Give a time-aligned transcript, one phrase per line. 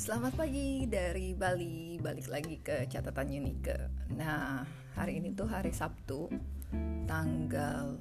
[0.00, 4.08] Selamat pagi dari Bali, balik lagi ke catatan Unike.
[4.16, 4.64] Nah,
[4.96, 6.24] hari ini tuh hari Sabtu,
[7.04, 8.00] tanggal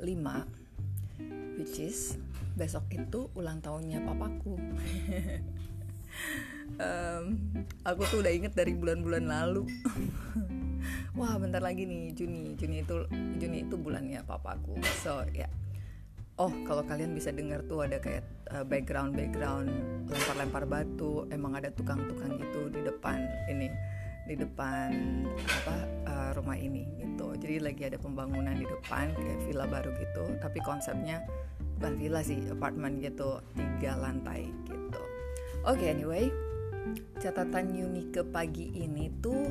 [0.00, 2.16] 5, which is
[2.56, 4.56] besok itu ulang tahunnya papaku.
[6.80, 7.24] um,
[7.84, 9.68] aku tuh udah inget dari bulan-bulan lalu.
[11.20, 12.56] Wah, bentar lagi nih Juni.
[12.56, 13.04] Juni itu
[13.36, 14.80] Juni itu bulannya papaku.
[15.04, 15.44] So, ya.
[15.44, 15.52] Yeah
[16.38, 19.70] oh kalau kalian bisa dengar tuh ada kayak uh, background background
[20.10, 21.26] lempar-lempar batu.
[21.30, 23.70] Emang ada tukang-tukang gitu di depan ini
[24.24, 24.90] di depan
[25.62, 25.76] apa
[26.08, 27.36] uh, rumah ini gitu.
[27.38, 30.24] Jadi lagi ada pembangunan di depan kayak villa baru gitu.
[30.40, 31.22] Tapi konsepnya
[31.78, 35.02] bukan villa sih apartemen gitu tiga lantai gitu.
[35.64, 36.26] Oke okay, anyway
[37.16, 39.48] catatan unik ke pagi ini tuh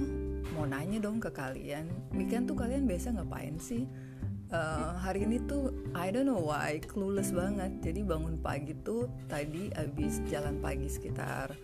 [0.54, 1.90] mau nanya dong ke kalian.
[2.14, 3.90] Weekend tuh kalian biasa ngapain sih
[4.54, 7.82] uh, hari ini tuh I don't know why clueless banget.
[7.82, 11.58] Jadi bangun pagi tuh tadi abis jalan pagi sekitar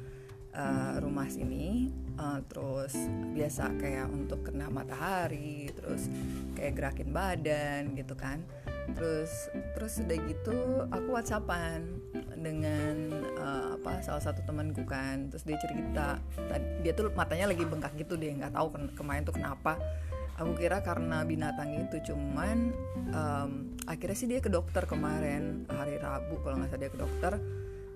[0.57, 2.97] uh, rumah sini uh, terus
[3.37, 6.09] biasa kayak untuk kena matahari terus
[6.57, 8.41] kayak gerakin badan gitu kan.
[8.97, 10.57] Terus terus udah gitu
[10.89, 11.85] aku whatsappan
[12.41, 15.29] dengan uh, apa salah satu temanku kan.
[15.29, 16.17] Terus dia cerita
[16.81, 19.77] dia tuh matanya lagi bengkak gitu deh nggak tahu kemarin tuh kenapa
[20.39, 22.71] aku kira karena binatang itu cuman
[23.11, 27.33] um, akhirnya sih dia ke dokter kemarin hari Rabu kalau nggak salah dia ke dokter.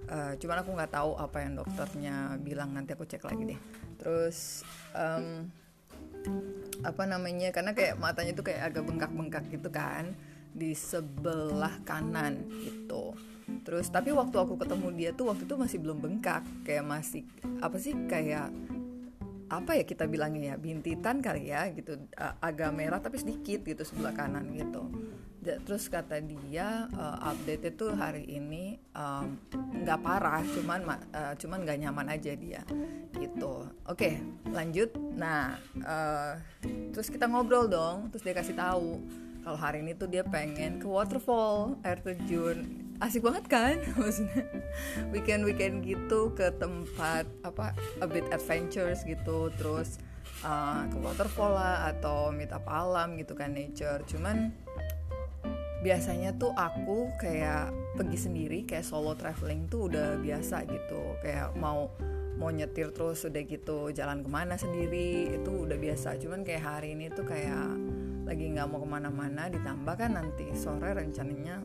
[0.03, 3.59] Uh, cuman aku nggak tahu apa yang dokternya bilang nanti aku cek lagi deh.
[3.95, 5.47] Terus um,
[6.83, 10.11] apa namanya karena kayak matanya tuh kayak agak bengkak-bengkak gitu kan
[10.51, 13.15] di sebelah kanan gitu.
[13.63, 17.23] Terus tapi waktu aku ketemu dia tuh waktu itu masih belum bengkak kayak masih
[17.63, 18.51] apa sih kayak
[19.59, 21.99] apa ya kita bilangnya ya bintitan kali ya gitu.
[22.41, 24.89] Agak merah tapi sedikit gitu sebelah kanan gitu.
[25.43, 28.79] Terus kata dia uh, update itu hari ini
[29.83, 30.79] nggak um, parah cuman
[31.11, 32.63] uh, cuman nggak nyaman aja dia
[33.19, 33.67] gitu.
[33.87, 34.13] Oke okay,
[34.55, 34.95] lanjut.
[35.19, 36.39] Nah uh,
[36.95, 39.03] terus kita ngobrol dong terus dia kasih tahu
[39.43, 43.75] kalau hari ini tuh dia pengen ke waterfall air terjun asik banget kan?
[43.99, 44.43] Maksudnya
[45.09, 47.73] weekend weekend gitu ke tempat apa
[48.03, 49.49] a bit adventures gitu.
[49.57, 49.97] Terus
[50.45, 54.03] uh, ke waterfall lah atau meet up alam gitu kan nature.
[54.05, 54.53] Cuman
[55.83, 61.17] biasanya tuh aku kayak pergi sendiri kayak solo traveling tuh udah biasa gitu.
[61.23, 61.89] Kayak mau
[62.33, 66.17] mau nyetir terus udah gitu jalan ke mana sendiri itu udah biasa.
[66.17, 67.77] Cuman kayak hari ini tuh kayak
[68.23, 71.61] lagi nggak mau ke mana-mana ditambah kan nanti sore rencananya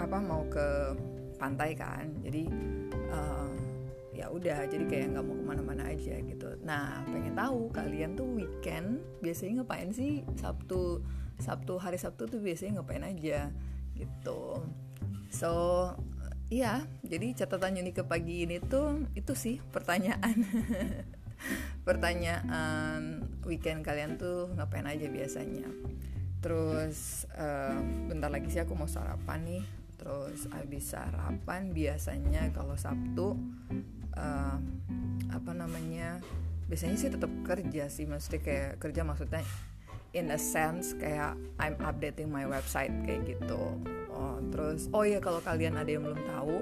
[0.00, 0.96] apa mau ke
[1.40, 2.08] pantai kan.
[2.20, 2.44] Jadi
[3.08, 3.52] uh,
[4.12, 6.48] ya udah jadi kayak nggak mau ke mana-mana aja gitu.
[6.60, 10.20] Nah pengen tahu kalian tuh weekend biasanya ngapain sih?
[10.36, 11.00] Sabtu
[11.40, 13.48] sabtu hari sabtu tuh biasanya ngapain aja?
[13.96, 14.42] Gitu.
[15.32, 15.52] So
[16.52, 20.36] iya jadi catatan unik ke pagi ini tuh itu sih pertanyaan.
[21.88, 25.64] Pertanyaan weekend kalian tuh ngapain aja biasanya
[26.40, 27.76] terus uh,
[28.08, 29.64] bentar lagi sih aku mau sarapan nih.
[30.00, 33.36] Terus habis sarapan biasanya kalau Sabtu
[34.16, 34.56] uh,
[35.28, 36.24] apa namanya
[36.66, 38.08] biasanya sih tetap kerja sih.
[38.08, 39.44] Maksudnya kayak kerja maksudnya
[40.16, 43.76] in a sense kayak I'm updating my website kayak gitu.
[44.10, 46.56] Oh, terus oh ya kalau kalian ada yang belum tahu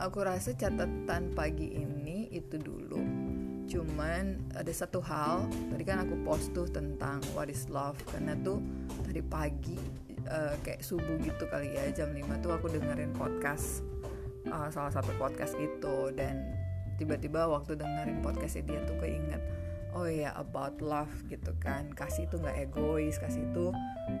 [0.00, 3.04] aku rasa catatan pagi ini itu dulu
[3.72, 8.60] cuman ada satu hal tadi kan aku post tuh tentang what is love karena tuh
[9.00, 9.80] tadi pagi
[10.28, 13.80] uh, kayak subuh gitu kali ya jam 5 tuh aku dengerin podcast
[14.52, 16.52] uh, salah satu podcast gitu dan
[17.00, 19.40] tiba-tiba waktu dengerin podcastnya dia tuh keinget
[19.92, 21.92] oh ya yeah, about love gitu kan.
[21.92, 23.70] Kasih itu nggak egois kasih itu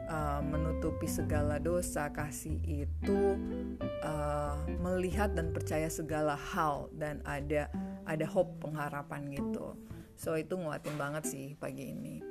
[0.08, 2.12] uh, menutupi segala dosa.
[2.12, 3.36] Kasih itu
[4.04, 7.72] uh, melihat dan percaya segala hal dan ada
[8.04, 9.76] ada hope pengharapan gitu.
[10.16, 12.22] So itu nguatin banget sih pagi ini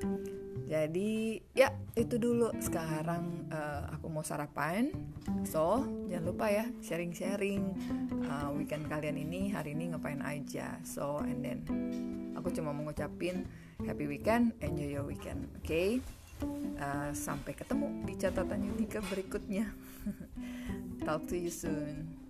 [0.71, 2.55] jadi ya itu dulu.
[2.63, 4.87] Sekarang uh, aku mau sarapan.
[5.43, 7.75] So jangan lupa ya sharing-sharing.
[8.23, 10.79] Uh, weekend kalian ini hari ini ngapain aja.
[10.87, 11.59] So and then
[12.39, 13.43] aku cuma mau ngucapin
[13.83, 15.51] happy weekend enjoy your weekend.
[15.59, 15.67] Oke?
[15.67, 15.89] Okay?
[16.79, 19.67] uh, sampai ketemu di catatan Yunika berikutnya.
[21.05, 22.21] Talk to you soon